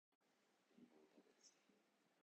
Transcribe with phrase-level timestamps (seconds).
[0.79, 1.37] りんごを食べる